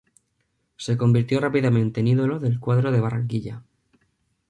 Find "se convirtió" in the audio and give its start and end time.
0.77-1.39